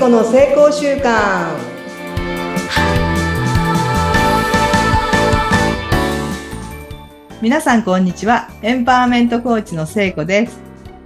[0.00, 1.54] 子の成功習慣
[7.42, 8.48] 皆さんこんにちは。
[8.62, 10.58] エンパワーメントコーチの聖子です。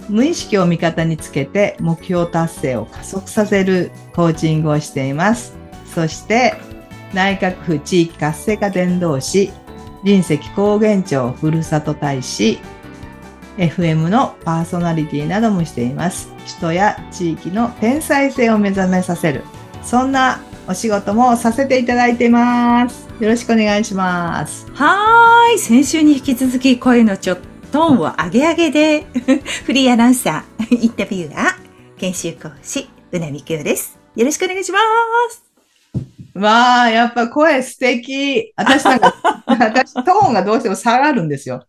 [0.07, 5.57] 無意識を味方につけて目標達成を加速させるコーチングをしています。
[5.93, 6.53] そして
[7.13, 9.51] 内閣府地域活性化伝道師
[10.05, 12.59] 林石高原町ふるさと大使
[13.57, 19.43] FM のパーソナリティなどもしています人や地域の天才性を目覚めさせる
[19.83, 25.59] そんなお仕事もさせていただいていますよろしくお願いしますはーい。
[25.59, 29.01] 先週に引き続き声のちょっとトーンを上げ上げで、
[29.65, 31.55] フリーアナウンサー、インタビューアー、
[31.97, 33.99] 研修講師、うなみきよです。
[34.15, 34.79] よろしくお願いしま
[35.29, 35.43] す。
[36.35, 38.53] わあ、やっぱ声素敵。
[38.55, 39.13] 私なんか、
[39.45, 41.65] 私トーンがどうしても下がるんですよ。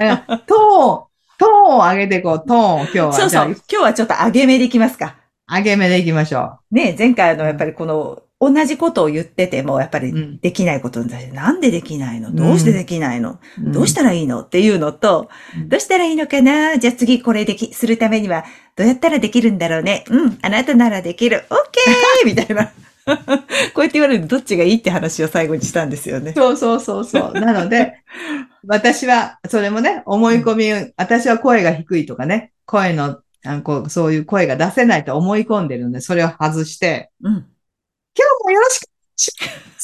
[0.00, 0.16] え
[0.48, 1.05] トーン、
[1.38, 3.12] トーンを上げていこう、トーンを今日は。
[3.12, 3.44] そうそう。
[3.46, 5.16] 今日はちょっと上げ目でいきますか。
[5.48, 12.34] 上げ目でいきましょね前回あの、やっぱりこの、同じことを言ってても、やっぱりうんできないことに対して、なんでできないの？
[12.34, 13.38] どうしてできないの、う。
[13.58, 14.42] どうしたらいいの？
[14.42, 16.78] っていうのと、うんどうしたらいいのかな？
[16.78, 18.44] じゃあ次これでき、するためには、
[18.76, 20.04] どうやったらできるんだろうね？
[20.10, 21.44] うん、あなたならできる。
[21.48, 22.72] オッケー みたいな。
[23.72, 26.32] こうやって言われるとどっちがいいって話を最後にしたんですよね。
[26.36, 27.32] そうそうそうそう。
[27.34, 28.02] なので、
[28.66, 37.32] 私は、それもね、思い込み、私は声が低いとかね、声の、あのこうそういう声が出せないと思い込んでるんで、それを外して、うん。
[37.32, 38.88] 今日もよろしく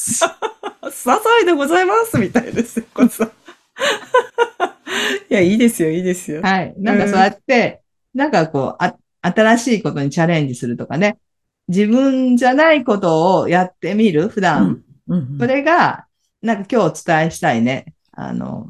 [0.03, 0.27] さ
[0.91, 3.23] さいでございますみたいですよ、こそ。
[3.23, 3.27] い
[5.29, 6.41] や、いいですよ、いいですよ。
[6.41, 6.73] はい。
[6.77, 7.81] なんかそうやって、
[8.13, 11.17] なんかこうあ、新しいことにチャレンジするとかね、
[11.67, 14.83] 自分じゃないことをやってみる、普段。
[15.07, 15.15] うん。
[15.15, 16.07] うんそれが、
[16.41, 18.69] なんか今日お伝えしたいね、あの、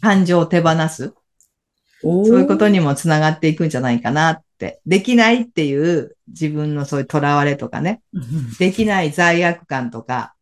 [0.00, 1.14] 感情を手放す。
[2.02, 4.80] そそういうことにもつながっていくんじゃないかなって。
[4.86, 8.02] できないっていう自分のそういう囚われとかね。
[8.58, 10.34] できない罪悪感とか、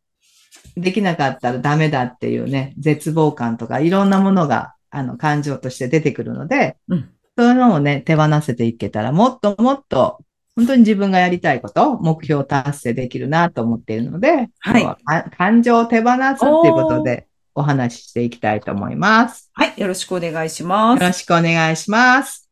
[0.76, 10.18] できなかったらダメだっていうね、絶望感とか、いろんなものが、あの、感情として出てくるので、うんそういうのをね、手放せていけたら、もっともっと、
[10.58, 19.50] 本当に自分がやりたいこと、目標達成できるなと思っているので、はい感情を手放すっていうことでお話ししていきたいと思います。
[19.52, 21.00] はい、よろしくお願いします。
[21.00, 22.50] よろしくお願いします。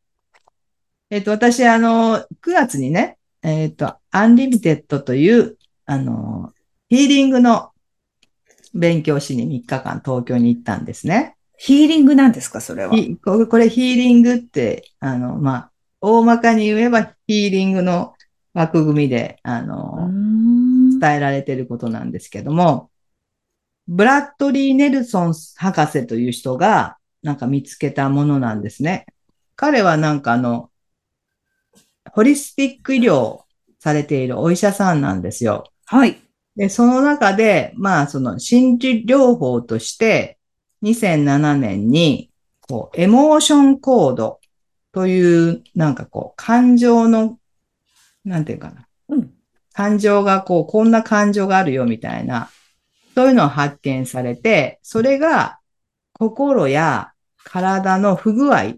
[1.10, 6.52] えっ、と、私、あの、9月にね、えっ、と、アンリミテッドという、あの、
[6.88, 7.70] ヒーリングの
[8.72, 11.34] 勉強しに3日間東京に行ったんですね。
[11.56, 12.94] ヒーリングなんですか、それは。
[12.94, 15.70] ひこれこれヒーリングって、あの、まあ、
[16.08, 18.14] 大まかに言えばヒーリングの
[18.54, 22.90] 枠組みで、あの、ん伝えられていることなんですけども、
[23.88, 29.06] ブラッドリー・ネルソン博士という人がなんか見つけたものなんですね。
[29.56, 30.70] 彼はなんかあの、
[32.12, 33.44] ホリスティック医療を
[33.80, 35.64] されているお医者さんなんですよ。
[35.86, 36.22] はい。
[36.54, 40.38] で、その中で、まあその心理療法として
[40.82, 42.30] 2007年に
[42.60, 44.38] こうエモーションコード
[44.96, 47.38] というなんかこう感情の、
[48.24, 48.88] なんていうかな。
[49.10, 49.30] うん。
[49.74, 52.48] 感情がこう、こんな感情があるよみたいな、
[53.14, 55.58] そういうのを発見されて、それが
[56.14, 57.12] 心や
[57.44, 58.76] 体の不具合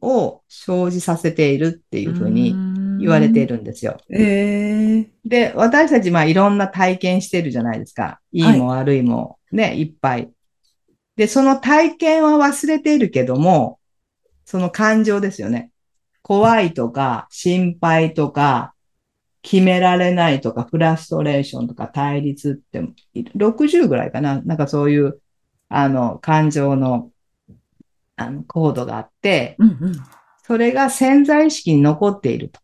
[0.00, 2.54] を生じさせているっていうふうに
[2.98, 3.56] 言われている。
[3.56, 3.98] るんですよ。
[4.08, 8.18] ええで、私たちまあいろんな体験してるじゃないですか。
[8.32, 10.30] いいも悪いもね、いっぱい。
[11.16, 13.77] で、その体験は忘れているけども、
[14.48, 15.72] その感情ですよね。
[16.22, 18.72] 怖いとか、心配とか、
[19.42, 22.82] 決められないとか、フラストレーションとか、対立って、
[23.34, 24.40] 60ぐらいかな。
[24.40, 25.20] なんかそういう、
[25.68, 27.10] あの、感情の、
[28.16, 29.96] あの、コードがあって、うんうん。
[30.42, 32.58] それが潜在意識に残っていると。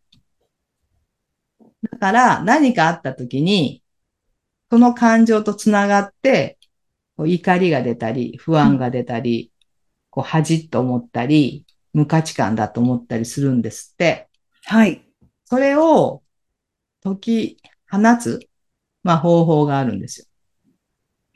[1.92, 3.82] だから何かあった時に、
[4.70, 6.56] その感情とつながって、
[7.18, 9.52] こう怒りが出たり、不安が出たり、
[10.08, 14.28] こう恥っと思ったり、無価値観だと思ったりするんですって。
[14.66, 15.02] はい。
[15.46, 16.22] それを
[17.02, 17.56] 解き
[17.90, 18.40] 放つ、
[19.02, 20.26] まあ方法があるんですよ。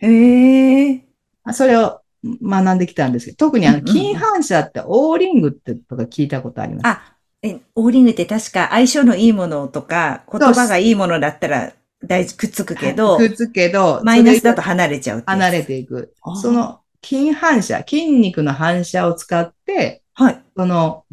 [0.00, 1.04] ええ
[1.44, 6.86] あそれを学んできたんですけど、特にあの、うんうんうん近反射ってオーリングってとか聞いたことあります？
[6.86, 11.72] あ、え、オーリングって確か相性のいいものとか、言葉がいいものだったら
[12.04, 16.14] 大事くっつくけどく、っつくけど、マイナスだと離れちゃう離れていく。
[16.42, 20.42] その筋反射、筋肉の反射を使って、はい。
[20.56, 21.04] その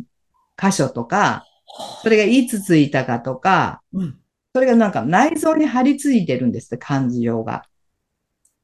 [0.58, 1.46] 箇所とか、
[2.02, 4.20] それがいつついたかとか、うん。
[4.52, 7.66] それがなんか内臓に張り付いてるんですって、感情が。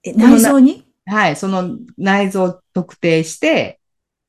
[0.04, 0.84] え、内臓に？
[1.06, 3.80] はい、その内臓を特定して、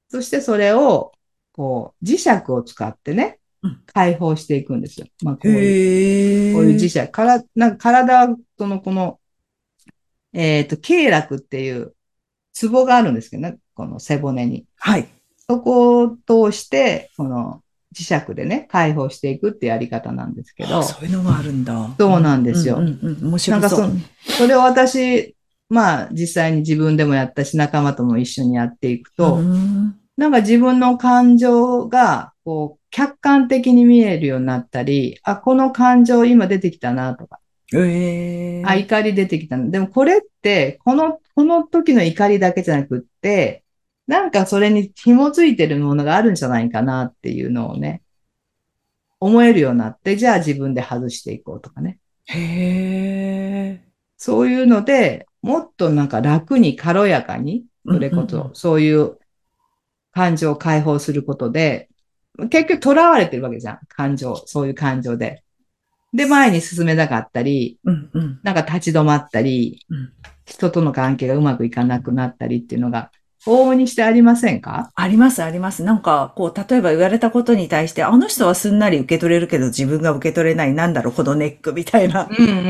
[0.08, 1.12] そしてそれを、
[1.52, 5.06] こう、磁石を使ってね、うん解放していくんですよ。
[5.22, 6.54] まあ、こういう。
[6.54, 7.08] こういう磁石。
[7.08, 9.18] から、なんか体は、その、この、
[10.34, 11.94] えっと、経絡っていう、
[12.52, 14.66] ツボがあるんですけどね、この背骨に。
[14.76, 15.08] はい。
[15.52, 17.62] そこを通して、この
[17.94, 21.94] 磁石でね、解放していくってやり方なんですけどあ、そういうのがあるんだ。
[21.98, 23.86] そうなんですようんうんうん、面な白そ。
[23.86, 25.36] んかそそれを私、
[25.68, 37.38] まあ実際に自分でもやったし、仲間とも一緒にやっていくと、うんなんか自分の感情が、こう、客観的に見えるようになったり、あ、この感情今出てきたなとか、
[37.74, 38.62] ええ。
[38.66, 39.70] あ、怒り出てきたな。
[39.70, 43.64] でもこれって、この、この時の怒りだけじゃなくって、
[44.06, 48.02] なんかそれに紐づいてるものがあるんじゃないかなっていうのをね、
[49.20, 51.98] 思えるようになって、じゃあ自分で外していこうとかね。
[52.26, 53.84] へえ。
[54.16, 59.18] そういうので、もっとなんか楽に軽やかに、それこそ、そういう
[60.12, 61.88] 感情を解放することで、
[62.50, 63.78] 結局囚われてるわけじゃん。
[63.88, 65.44] 感情、そういう感情で。
[66.12, 68.40] で、前に進めなかったり、うんうん。
[68.42, 70.12] なんか立ち止まったり、うん
[70.44, 73.10] 人との関係がうまくいかなくなったりっていうのが、
[73.46, 74.90] 往々にしてありませんか？
[74.94, 75.82] あります、あります。
[75.82, 82.68] なんか、こう、例えば言われたことに対して、あの人はすんなり受け取れるけど自分が受け取れない、なんだろう、このネックみたいなうんうんうんう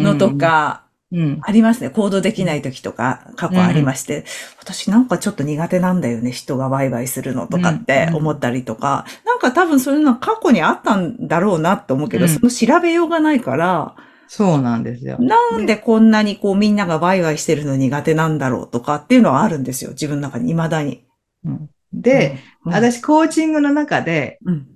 [0.00, 0.02] ん。
[0.02, 0.30] のと。
[0.30, 1.38] か、うん。
[1.42, 1.90] ありますね。
[1.90, 4.24] 行動できない時とか、過去ありまして、
[4.60, 6.30] 私なんかちょっと苦手なんだよね。
[6.30, 13.96] 人がワイワイするのとかってうん思ったりとか、なんか多分そういうのは過去にあったんだろうなって思うけど、うんその調べようがないから、
[14.32, 15.18] そうなんですよ。
[15.18, 19.90] なんでこんなにこうみんながワイワイしてるの苦手なんだろうとかっていうのはあるんですよ。
[19.90, 21.04] 自分の中に、未だに。
[21.44, 24.68] うんで、うん、私、コーチングの中で、うん、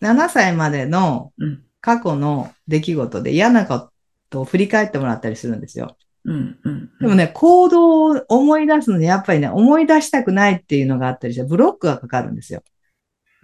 [0.00, 3.90] 7歳までのうん、過去の出来事で嫌なこ
[4.30, 5.96] とを振り返ってもらったりするんですよ。
[6.24, 6.90] うん、うん。
[7.00, 12.62] でもね、行動を思い出すのに、やっぱりね、思い出したくないっていうのがあったりして、ブロックがかかるんですよ。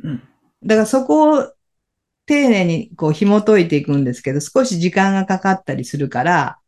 [0.05, 0.23] うん、
[0.65, 1.53] だからそこを
[2.31, 6.59] 丁寧にこう紐解いていくんですけど、少し時間がかかったりするから、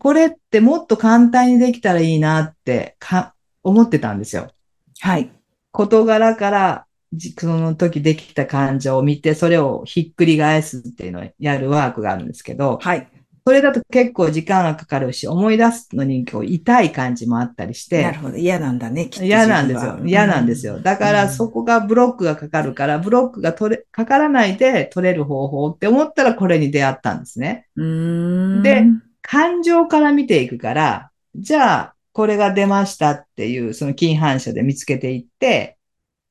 [0.00, 3.32] これってもっと簡単にできたらいいなってか
[3.62, 4.50] 思ってたんですよ。
[4.98, 5.30] はい。
[5.70, 13.08] 事柄から、じその時できた感情を見て、それをひっくり返すっていうのをやるワークがあるんですけど、はい。
[13.44, 18.36] それだと結構時間がかかるし、思い出すのにこう痛い感じもあったりしてなる、ほど。
[18.36, 19.98] 嫌なんだね、きっと嫌なんですよ。
[20.04, 20.74] 嫌なんですよ。
[20.74, 20.80] よ。
[20.80, 27.66] だからうんそこがブロックがかかるから、ブロックが取れ、かからないで取れる方法って思ったらこれに出会ったんですね。
[27.76, 28.84] で
[29.22, 35.78] 感情から見ていくから、じゃあこれが出ましたっていうその近反射で見つけていって、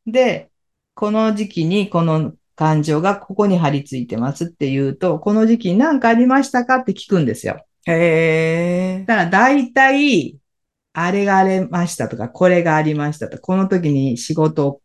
[0.05, 0.49] で、
[0.93, 7.65] この時期にこの感情がここに張り付いてますっていうと、この時期に何かありましたかって聞くんですよ。
[7.85, 9.05] へえ。
[9.05, 10.37] だから大体、
[10.93, 14.81] あれがありましたとか、これがありましたとか、この時に仕事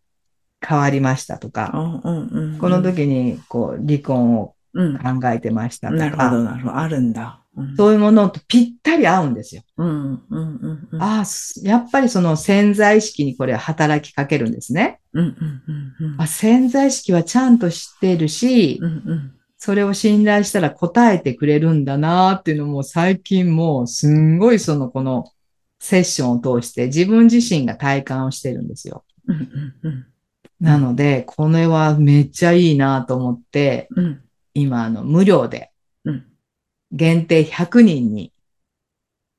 [0.67, 2.59] 変わりましたとうか、んうんうん。
[2.59, 4.99] この時にこう離婚をうん。
[4.99, 6.77] 考えてましたとなるほど、か、なるほど。
[6.77, 7.41] あるんだ。
[7.57, 9.63] うんそういうものとぴったり合うんですよ。
[9.79, 11.03] うんうんうんうん。
[11.03, 11.25] あ
[11.63, 15.01] やっぱりその潜在意識にこれ働きかけるんですね。
[15.15, 15.63] うんうん
[16.01, 16.21] うんうん。
[16.21, 19.33] あ潜在意識はちゃんと知っているしう、んうん。
[19.57, 25.25] それを信頼したら答えてくれるんだなっていうのも最近もうすんごいそのこの
[25.79, 29.05] セッションを通して自分自身が体感をしてるんですよ。
[29.27, 30.07] うんうんうん。
[30.61, 34.23] なので、これはめっちゃいいなと思って、うん
[34.59, 35.71] 今あの無料で
[36.05, 36.25] うん。
[36.97, 38.33] 限定100人に、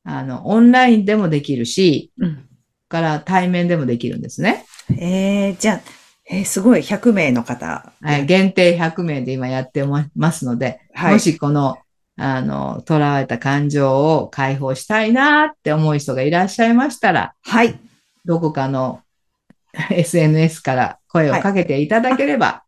[0.04, 2.48] あの、オンラインでもできるし、うん。
[2.90, 4.66] から対面でもできるんですね。
[4.98, 5.82] えー、じゃあ、
[6.30, 7.92] えー、すごい、100名の方。
[8.02, 11.78] はい、限定100名で今やってますので、はいもしこの、
[12.18, 17.80] あの、囚われた感情を解放したいなって思う人がいらっしゃいましたら、はい。
[18.26, 19.02] どこかの
[19.92, 22.64] SNS から声をかけていただければ、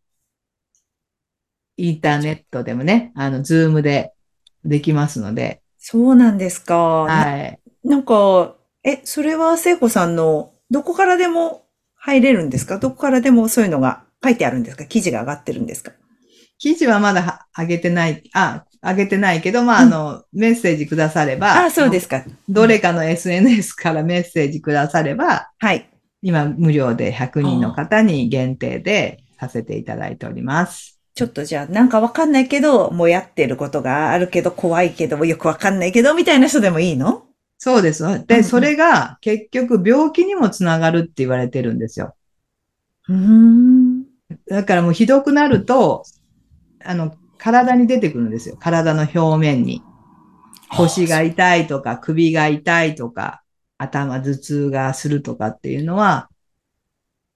[1.76, 4.12] インターネットでもね、あの、ズームで
[4.64, 6.76] できますので、そうなんですか。
[6.76, 7.58] はい。
[7.84, 11.64] ななんか、え、それは聖子さんの、どこからでも
[11.96, 12.78] 入れるんですか？
[12.78, 14.84] どこからでもそういうのが書いてあるんですか？
[14.84, 15.92] 記事が上がってるんですか？
[16.58, 22.22] 記事はまだは上げてない、あ、上げてないけど、まあ、あの、メッセージくだされば、あ、そうですか。
[22.48, 25.88] どれかの SNS からメッセージくだされば、はい。
[26.22, 30.99] 今無料で100人の方に限定でさせていただいております。
[31.14, 37.24] ちょっとじゃあ、なんかわかんないけど、もうやってることがあるけど、怖いけど、よくわかんないけど、みたいな人でもいいの？
[37.58, 38.04] そうです。
[38.04, 42.14] うんうで、んそれが結局病気にもつながるって言われてるんですよ。
[43.08, 44.04] うーん。
[44.48, 46.04] だからもうひどくなると、
[46.84, 48.56] あの、体に出てくるんですよ。
[48.58, 49.82] 体の表面に。
[50.76, 53.42] 腰が痛いとか、首が痛いとか、
[53.76, 56.30] 頭頭痛がするとかっていうのは、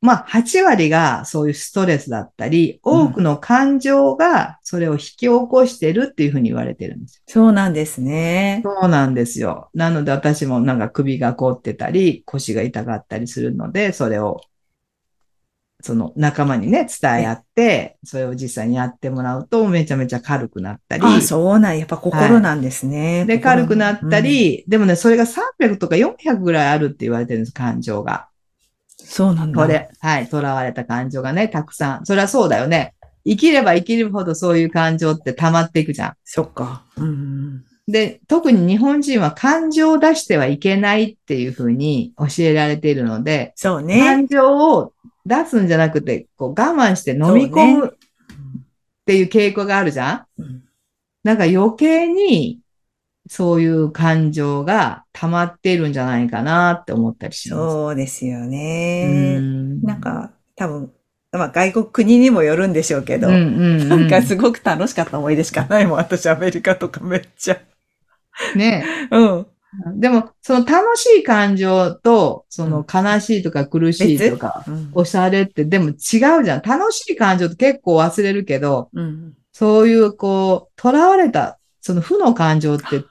[0.04, 7.22] まあ、8割がそういうストレスだったり、多くの感情がそれを引き起こしてるっていうふうに言われてるんですよ。
[7.26, 8.60] そうなんですね。
[8.62, 9.70] そうなんですよ。
[9.72, 14.42] なので私もなんか首が凍ってたり、腰が痛かったりするので、それを、
[15.80, 23.24] その仲間にね、伝え合って、それを実際にやってもらうと、めちゃめちゃ軽くなったり、あ、そうなん、やっぱ心なんですね。
[23.24, 28.28] で、心軽くなった、り、でもね、それが300とか400ぐらいあるって言われてるんです、感情が。
[29.04, 29.62] うんそうなんだ。
[29.62, 32.06] これ、はい、囚われた感情がね、たくさん。
[32.06, 32.94] それはそうだよね。
[33.26, 36.14] 生きれば生きるほどそういう感情って溜まっていくじゃん。
[36.24, 36.84] そっか。
[36.96, 37.64] うん。
[37.86, 44.00] で、特に日本人は感情を出してはいけないっていうふうに教えられているので、そうね。
[44.00, 44.92] 感情を
[45.26, 47.90] 出すんじゃなくて、こう我慢して飲み込むっ
[49.04, 50.64] ていう傾向があるじゃんうん
[51.24, 52.60] なんか余計に
[53.28, 57.72] そういう感情が溜まっているんじゃないかなって思ったりします。
[57.72, 59.38] そうですようね。
[59.38, 60.92] んなんか、多分、
[61.32, 65.96] まあ外国国にもよるんでしょうけど、うんうんうんなんかすごく楽しかった思い出しかないもん。
[65.98, 67.58] 私アメリカとかめっちゃ。
[68.54, 68.84] ね。
[69.10, 69.46] うん。
[69.96, 76.62] でも、その楽しい感情と、その悲しいとか苦しいとか、うんおしゃれって、でも違うじゃん。
[76.62, 79.34] 楽しい感情って結構忘れるけど、うん。
[79.52, 83.02] そういうこう、囚われた、その負の感情って、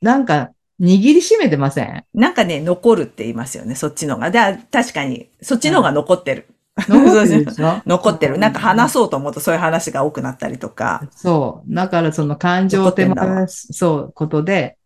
[0.00, 2.04] なんか握りしめてません？
[2.14, 4.30] なんかね、残るって言いますよね、そっちのが。
[4.30, 4.38] で、
[4.70, 6.46] 確かに、そっちのが残ってる。
[6.88, 7.82] 残ってるでしょ？
[7.86, 8.38] 残ってる。
[8.38, 11.02] なんか話そうと思うとそういう話が多くなったりとか。
[11.14, 11.74] そう。
[11.74, 14.78] だからその感情を手残ってそう、ことで、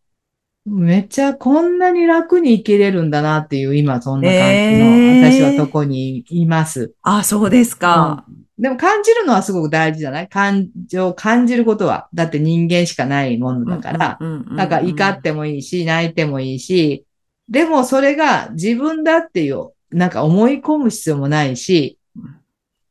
[0.66, 6.94] めっちゃこんなに楽に生きれるんだなっていう、今そんな感じの、えー私はとこにいます。
[7.02, 8.25] あ、そうですか。
[8.59, 10.28] でも感じるのはすごく大事じゃない？
[10.28, 12.09] 感情を感じることは。
[12.14, 14.18] だって人間しかないものだから。
[14.21, 17.04] うんうんうんうん、なんか怒ってもいいし、泣いてもいいし、
[17.49, 22.37] でもそれが自分だっていう、なんか思い込む必要もないしうん、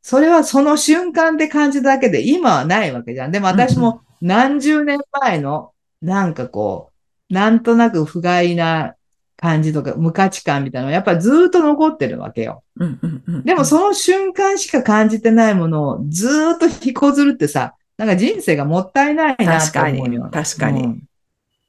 [0.01, 3.31] それはその瞬間で感じただけで今はないわけじゃん。
[3.31, 6.92] でも私も何十年前の、なんかこう、
[7.33, 8.95] なんとなく不甲斐な
[9.35, 12.63] 感じとか無価値観みたいなのはやっぱりずーっと残ってるわけよ。
[12.77, 20.29] うんうんうん、でもその瞬間しか感じてないものをずーっと引こずるってさ、なんか人生がもったいないなって思うよ。
[20.31, 21.03] 確かに確かにうん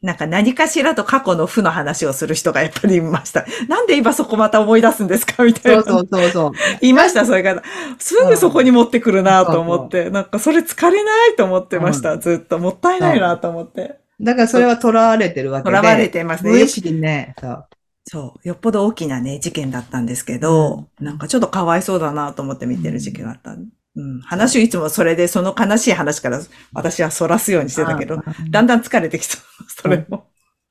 [0.04, 3.46] なんか何かしらと過去の負の話をする人がやっぱりいました。
[3.68, 5.82] なんで今そこまた思い出すんですかみたいな。
[5.82, 6.52] そうそうそう。
[6.82, 7.62] いました、そういう方。
[7.98, 12.58] すぐそこに持ってくるなと思って、なんかそれ疲れないと思ってました、ずっと。
[12.58, 14.03] もったいないなと思って。
[14.20, 15.76] だからそれは囚われてるわけで。
[15.76, 17.34] 囚われてますね無意識にね。
[17.40, 17.66] そう。
[18.06, 18.48] そう。
[18.48, 23.52] よっぽど大きなね、事件だったんですけど、なんかちょっとかわいそうだなと思って見てる時期があった。
[23.52, 24.20] うん。
[24.20, 26.40] 話をいつもそれで、その悲しい話から
[26.72, 29.36] 私は反らすようにしてたけど、だんだん疲れてきた。
[29.68, 30.26] それも。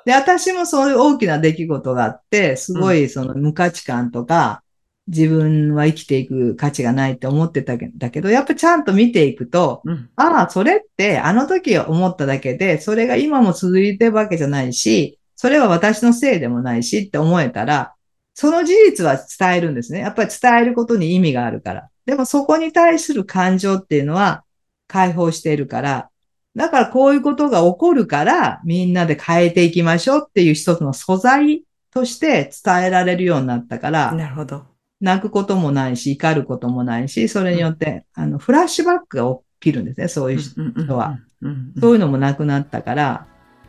[0.06, 4.63] で、私もそういう大きな出来事があって、すごいその無価値観とか、
[5.08, 10.10] 自分は生きていく価値がないって思ってたけだけど、やっぱちゃんと見ていくと、うん。
[10.16, 17.94] ああ、それってあの時思っただけで、それが今も続いてるわけじゃないし、それは私のせいでもないしって思えたら、
[18.34, 20.00] その事実は伝えるんですね。
[20.00, 21.90] やっぱり伝えることに意味があるから。
[22.06, 24.44] でもそこに対する感情っていうのは
[24.88, 26.10] 解放しているから、
[26.56, 34.73] だからこういうことが起こるから、みんなで変えていきましょうっていう一つの素材として伝えられるようになったから、なるほど。
[35.02, 41.20] 泣くこともないし、怒ることもないし、それによって、あの、フラッシュバックが起きるんですね、そういう人人は。
[41.42, 41.74] うん。
[41.80, 43.26] そういうのもなくなったから、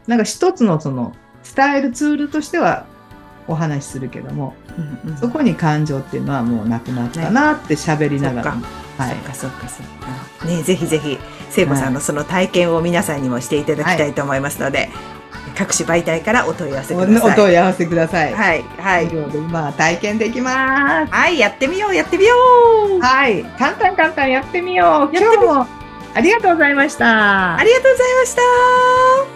[0.06, 1.14] なんか一つのその、
[1.56, 2.86] 伝えるツールとしては
[3.46, 8.62] お話しするけども、うんうんそこに感情っていうのはもうなくなったなって喋りながら、そっ
[8.98, 9.22] はいそっ。
[9.22, 9.86] かそっかそっ
[10.40, 10.46] か。
[10.46, 11.18] ねぜひぜひ、
[11.50, 14.90] 聖子さんのその体験を皆さんにもしていただきたいと思いますので、
[15.56, 17.32] 各種媒体からお問い合わせおください。
[17.32, 18.32] お問い合わせください。
[18.34, 19.08] はい、はい。
[19.08, 21.12] 今体験できます。
[21.12, 22.34] はい、やってみよう、やってみよ
[22.98, 23.44] うはい。
[23.58, 25.16] 簡単簡単やってみよう。
[25.16, 25.84] 今日も
[26.14, 27.64] ありがとうございましたあ。
[27.64, 28.36] りがとうございまし
[29.28, 29.33] た